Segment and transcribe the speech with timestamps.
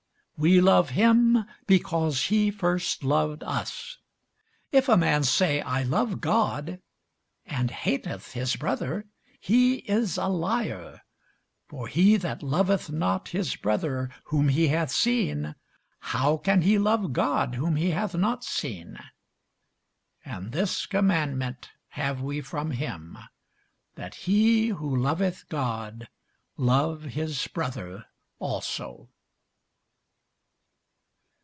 [0.37, 3.99] We love him, because he first loved us.
[4.71, 6.81] If a man say, I love God,
[7.45, 9.05] and hateth his brother,
[9.39, 11.01] he is a liar:
[11.67, 15.53] for he that loveth not his brother whom he hath seen,
[15.99, 18.97] how can he love God whom he hath not seen?
[20.25, 23.15] And this commandment have we from him,
[23.93, 26.09] that he who loveth God
[26.57, 28.07] love his brother
[28.39, 29.09] also.